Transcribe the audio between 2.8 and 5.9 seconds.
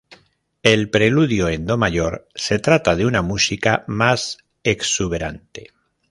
de una música más exuberante.